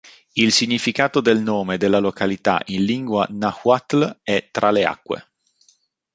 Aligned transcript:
Il 0.33 0.51
significato 0.51 1.21
del 1.21 1.37
nome 1.41 1.77
della 1.77 1.99
località 1.99 2.59
in 2.69 2.85
lingua 2.85 3.27
nahuatl 3.29 4.21
è 4.23 4.47
"tra 4.49 4.71
le 4.71 4.83
acque". 4.83 5.27